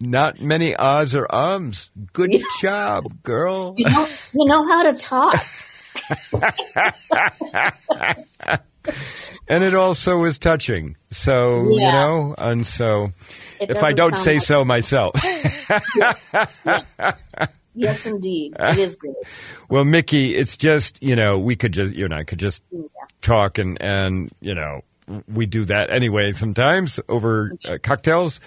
[0.00, 1.90] not many odds or ums.
[2.12, 2.60] Good yes.
[2.60, 3.74] job, girl.
[3.76, 5.44] You know, you know how to talk.
[9.48, 10.96] and it also is touching.
[11.10, 11.86] So, yeah.
[11.86, 13.12] you know, and so
[13.60, 15.14] if I don't say like so myself.
[15.96, 16.32] yes.
[17.74, 18.54] yes, indeed.
[18.58, 19.14] It is great.
[19.68, 22.82] Well, Mikki, it's just, you know, we could just, you and I could just yeah.
[23.22, 24.82] talk and, and, you know,
[25.28, 28.40] we do that anyway sometimes over uh, cocktails.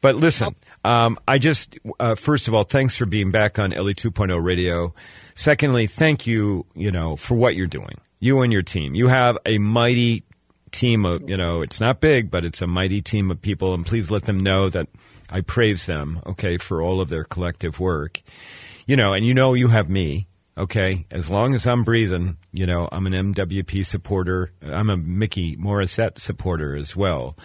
[0.00, 0.54] But listen,
[0.84, 4.94] um, I just, uh, first of all, thanks for being back on Ellie 2.0 radio.
[5.34, 7.98] Secondly, thank you, you know, for what you're doing.
[8.20, 8.94] You and your team.
[8.94, 10.24] You have a mighty
[10.70, 13.74] team of, you know, it's not big, but it's a mighty team of people.
[13.74, 14.88] And please let them know that
[15.30, 18.22] I praise them, okay, for all of their collective work.
[18.86, 21.06] You know, and you know you have me, okay?
[21.10, 24.52] As long as I'm breathing, you know, I'm an MWP supporter.
[24.62, 27.36] I'm a Mikki Morrissette supporter as well.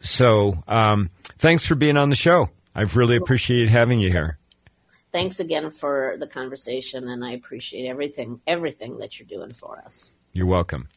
[0.00, 2.50] So, um, thanks for being on the show.
[2.74, 4.38] I've really appreciated having you here.
[5.12, 10.10] Thanks again for the conversation, and I appreciate everything everything that you're doing for us.
[10.32, 10.88] You're welcome.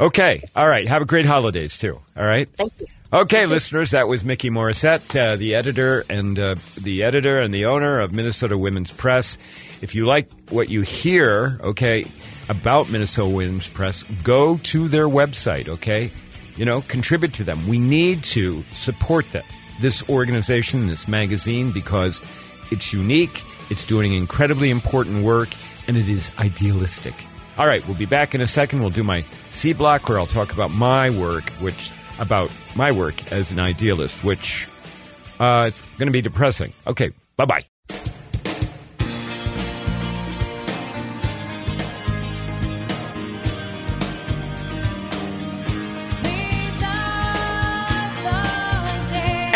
[0.00, 0.88] Okay, all right.
[0.88, 2.00] Have a great holidays too.
[2.16, 2.48] All right.
[2.54, 2.86] Thank you.
[3.12, 7.52] Okay, Thank listeners, that was Mikki Morrissette, uh, the editor and uh, the editor and
[7.52, 9.36] the owner of Minnesota Women's Press.
[9.82, 12.06] If you like what you hear, okay,
[12.48, 15.68] about Minnesota Women's Press, go to their website.
[15.68, 16.10] Okay,
[16.56, 17.68] you know, contribute to them.
[17.68, 19.44] We need to support them
[19.80, 22.22] this organization, this magazine, because
[22.70, 25.48] it's unique, it's doing incredibly important work,
[25.88, 27.14] and it is idealistic.
[27.58, 28.80] All right, we'll be back in a second.
[28.80, 33.30] We'll do my C block where I'll talk about my work, which about my work
[33.32, 34.68] as an idealist, which
[35.38, 36.72] uh, it's going to be depressing.
[36.86, 37.64] Okay, bye bye.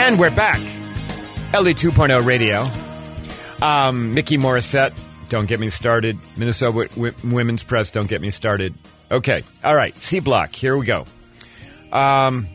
[0.07, 0.61] And we're back.
[1.53, 2.71] Ellie 2.0 Radio.
[3.61, 4.97] Um, Mikki Morrissette,
[5.29, 6.17] don't get me started.
[6.37, 8.73] Minnesota w- Women's Press, don't get me started.
[9.11, 11.07] Okay, all right, C Block, here we go.
[11.91, 12.47] Um,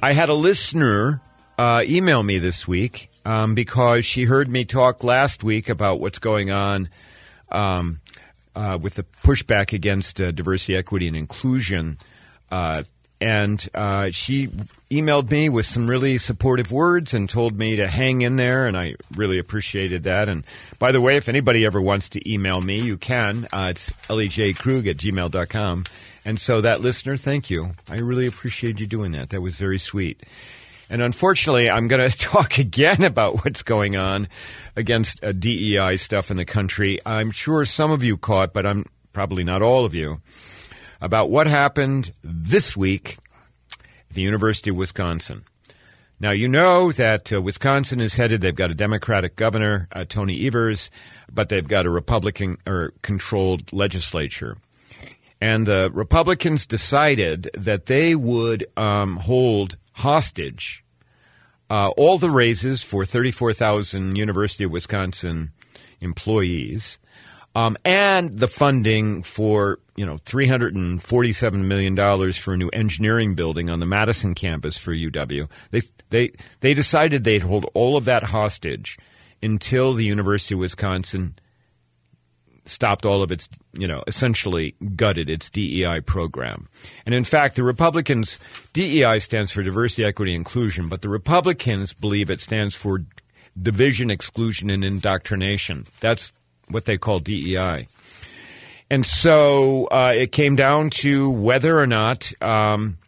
[0.00, 1.20] I had a listener
[1.58, 6.20] uh, email me this week um, because she heard me talk last week about what's
[6.20, 6.88] going on
[7.50, 8.00] um,
[8.54, 11.98] uh, with the pushback against uh, diversity, equity, and inclusion.
[13.22, 14.48] And uh, she
[14.90, 18.76] emailed me with some really supportive words and told me to hang in there, and
[18.76, 20.28] I really appreciated that.
[20.28, 20.42] And
[20.80, 23.46] by the way, if anybody ever wants to email me, you can.
[23.52, 25.84] Uh, it's lejkrug at gmail.com.
[26.24, 27.70] And so that listener, thank you.
[27.88, 29.30] I really appreciate you doing that.
[29.30, 30.24] That was very sweet.
[30.90, 34.26] And unfortunately, I'm going to talk again about what's going on
[34.74, 36.98] against uh, DEI stuff in the country.
[37.06, 40.20] I'm sure some of you caught, but I'm probably not all of you,
[41.02, 43.18] about what happened this week
[44.08, 45.44] at the University of Wisconsin.
[46.20, 50.46] Now, you know that uh, Wisconsin is headed, they've got a Democratic governor, uh, Tony
[50.46, 50.92] Evers,
[51.30, 54.56] but they've got a Republican or controlled legislature.
[55.40, 60.84] And the Republicans decided that they would um, hold hostage
[61.68, 65.50] uh, all the raises for 34,000 University of Wisconsin
[66.00, 67.00] employees
[67.54, 72.54] um, and the funding for you know three hundred and forty seven million dollars for
[72.54, 75.48] a new engineering building on the Madison campus for UW.
[75.70, 78.98] They they they decided they'd hold all of that hostage
[79.42, 81.34] until the University of Wisconsin
[82.64, 86.68] stopped all of its you know essentially gutted its DEI program.
[87.04, 88.38] And in fact, the Republicans
[88.72, 93.04] DEI stands for diversity, equity, inclusion, but the Republicans believe it stands for
[93.60, 95.86] division, exclusion, and indoctrination.
[96.00, 96.32] That's
[96.72, 97.86] what they call DEI.
[98.90, 102.98] And so uh, it came down to whether or not um,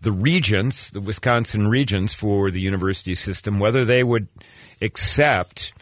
[0.00, 4.28] the regents, the Wisconsin regents for the university system, whether they would
[4.80, 5.74] accept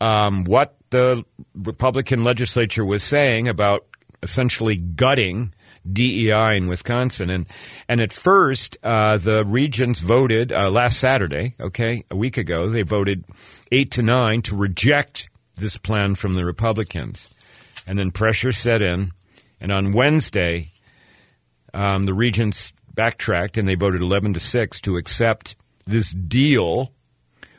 [0.00, 1.24] um, what the
[1.54, 3.86] Republican legislature was saying about
[4.22, 5.54] essentially gutting
[5.90, 7.30] DEI in Wisconsin.
[7.30, 7.46] And
[7.88, 11.54] and at first, uh, the regents voted uh, last Saturday.
[11.60, 13.24] Okay, a week ago, they voted
[13.70, 17.30] eight to nine to reject this plan from the Republicans,
[17.86, 19.12] and then pressure set in.
[19.60, 20.70] And on Wednesday,
[21.74, 25.56] um, the regents backtracked and they voted eleven to six to accept
[25.86, 26.92] this deal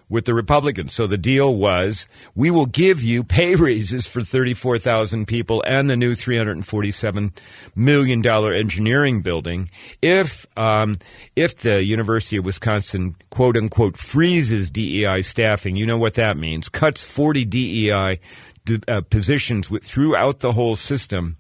[0.10, 0.94] with the Republicans.
[0.94, 5.96] So the deal was we will give you pay raises for 34,000 people and the
[5.96, 7.32] new $347
[7.76, 9.70] million engineering building
[10.02, 10.98] if, um,
[11.36, 15.76] if the University of Wisconsin quote unquote freezes DEI staffing.
[15.76, 16.68] You know what that means.
[16.68, 18.20] Cuts 40 DEI
[18.88, 21.38] uh, positions with, throughout the whole system.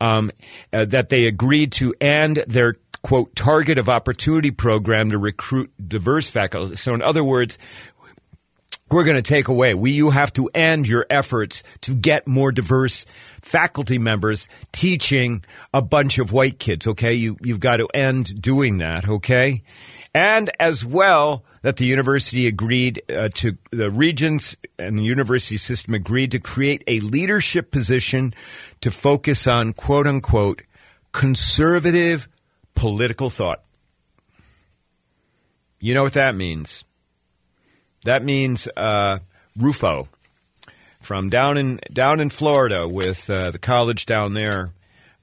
[0.00, 0.30] Um,
[0.72, 6.28] uh, that they agreed to and their quote target of opportunity program to recruit diverse
[6.28, 6.76] faculty.
[6.76, 7.58] So in other words,
[8.90, 9.74] we're going to take away.
[9.74, 13.06] We, you have to end your efforts to get more diverse
[13.42, 16.86] faculty members teaching a bunch of white kids.
[16.86, 17.14] Okay.
[17.14, 19.08] You, you've got to end doing that.
[19.08, 19.62] Okay.
[20.14, 25.94] And as well, that the university agreed uh, to the regents and the university system
[25.94, 28.32] agreed to create a leadership position
[28.80, 30.62] to focus on quote unquote
[31.12, 32.28] conservative
[32.74, 33.62] political thought.
[35.80, 36.84] You know what that means?
[38.08, 39.18] That means uh,
[39.54, 40.08] Rufo
[41.02, 44.72] from down in down in Florida with uh, the college down there,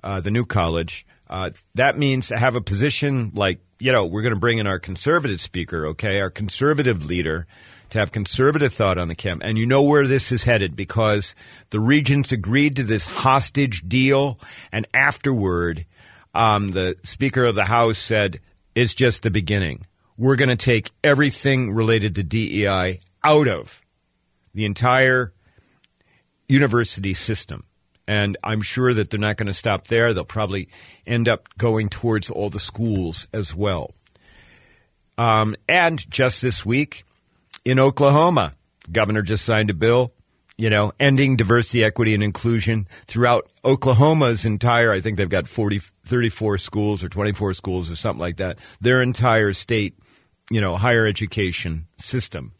[0.03, 1.03] uh, the new college.
[1.27, 4.67] Uh, that means to have a position like you know we're going to bring in
[4.67, 7.47] our conservative speaker, okay, our conservative leader
[7.89, 9.41] to have conservative thought on the camp.
[9.43, 11.33] And you know where this is headed because
[11.71, 14.39] the regents agreed to this hostage deal,
[14.71, 15.87] and afterward,
[16.35, 18.41] um, the Speaker of the House said
[18.75, 19.87] it's just the beginning
[20.17, 23.81] we're going to take everything related to DEI out of
[24.53, 25.33] the entire
[26.47, 27.65] university system.
[28.07, 30.13] And I'm sure that they're not going to stop there.
[30.13, 30.69] They'll probably
[31.07, 33.91] end up going towards all the schools as well.
[35.17, 37.03] Um, and just this week
[37.63, 38.53] in Oklahoma,
[38.91, 40.13] governor just signed a bill,
[40.57, 45.79] you know, ending diversity, equity, and inclusion throughout Oklahoma's entire, I think they've got 40,
[46.05, 48.59] 34 schools or 24 schools or something like that.
[48.79, 49.97] Their entire state
[50.49, 52.53] you know, higher education system.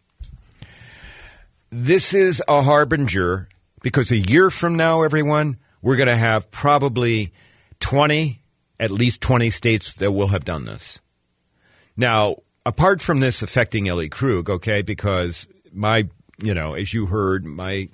[1.70, 3.48] This is a harbinger
[3.82, 7.34] because a year from now, everyone, we're going to have probably
[7.80, 8.42] 20,
[8.80, 11.00] at least 20 states that will have done this.
[11.96, 16.08] Now, apart from this affecting Ellie Krug, okay, because my
[16.42, 17.88] you know, as you heard, my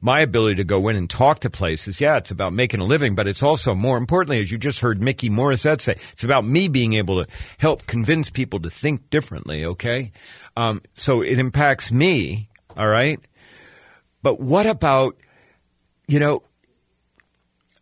[0.00, 3.14] my ability to go in and talk to places, yeah, it's about making a living,
[3.14, 6.68] but it's also more importantly, as you just heard Mikki Morrissette say, it's about me
[6.68, 9.64] being able to help convince people to think differently.
[9.64, 10.12] Okay,
[10.56, 12.48] um, so it impacts me.
[12.76, 13.20] All right,
[14.22, 15.16] but what about
[16.08, 16.42] you know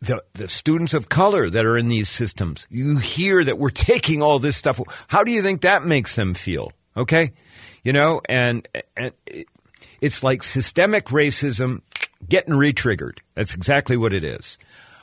[0.03, 2.67] the the students of color that are in these systems?
[2.71, 4.79] You hear that we're taking all this stuff.
[5.09, 6.73] How do you think that makes them feel?
[6.95, 7.33] Okay,
[7.83, 9.15] you know, and and
[10.03, 11.81] it's like systemic racism
[12.29, 13.21] getting retriggered.
[13.35, 14.59] That's exactly what it is.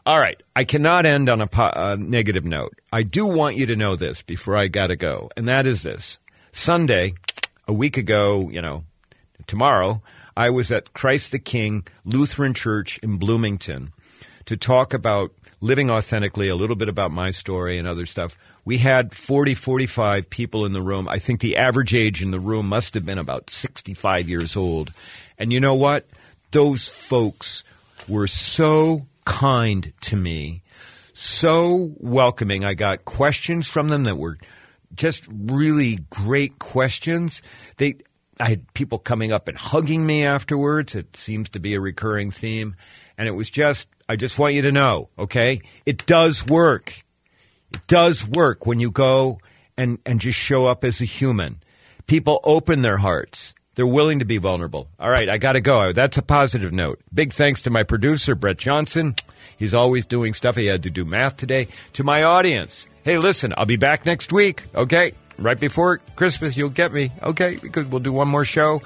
[0.06, 0.42] All right.
[0.56, 2.80] I cannot end on a, po- a negative note.
[2.92, 5.84] I do want you to know this before I got to go, and that is
[5.84, 6.20] this.
[6.52, 7.14] Sunday,
[7.68, 8.84] a week ago, you know,
[9.48, 10.02] tomorrow,
[10.36, 13.94] I was at Christ the King Lutheran Church in Bloomington
[14.46, 15.32] to talk about
[15.62, 18.38] living authentically, a little bit about my story and other stuff.
[18.66, 21.08] We had 40, 45 people in the room.
[21.08, 24.94] I think the average age in the room must have been about 65 years old.
[25.38, 26.06] And you know what?
[26.52, 27.64] Those folks
[28.08, 30.64] were so kind to me,
[31.14, 32.64] so welcoming.
[32.64, 34.38] I got questions from them that were
[34.96, 37.42] just really great questions.
[37.78, 37.96] They,
[38.40, 40.96] I had people coming up and hugging me afterwards.
[40.96, 42.76] It seems to be a recurring theme.
[43.18, 45.62] And it was just, I just want you to know, okay?
[45.86, 47.04] It does work.
[47.72, 49.38] It does work when you go
[49.78, 51.62] and, and just show up as a human.
[52.08, 53.54] People open their hearts.
[53.76, 54.90] They're willing to be vulnerable.
[55.00, 55.94] All right, I got to go.
[55.94, 57.00] That's a positive note.
[57.14, 59.14] Big thanks to my producer, Brett Johnson.
[59.58, 60.56] He's always doing stuff.
[60.56, 61.68] He had to do math today.
[61.94, 65.14] To my audience, hey, listen, I'll be back next week, okay?
[65.38, 67.58] Right before Christmas, you'll get me, okay?
[67.62, 68.82] Because we'll do one more show.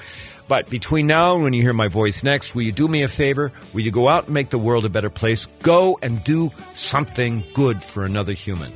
[0.48, 3.08] But between now and when you hear my voice next, will you do me a
[3.08, 3.52] favor?
[3.74, 5.46] Will you go out and make the world a better place?
[5.62, 8.74] Go and do something good for another human.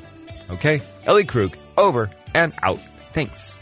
[0.49, 0.81] Okay?
[1.05, 2.79] Ellie Krug, over and out.
[3.13, 3.57] Thanks.